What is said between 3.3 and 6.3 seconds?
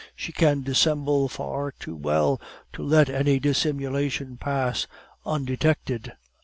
dissimulation pass undetected.